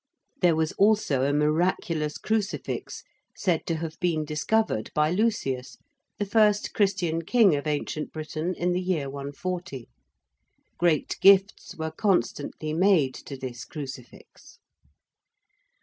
[0.41, 3.03] There was also a miraculous crucifix
[3.35, 5.77] said to have been discovered by Lucius,
[6.17, 9.87] the first Christian King of ancient Britain in the year 140.
[10.79, 14.57] Great gifts were constantly made to this crucifix.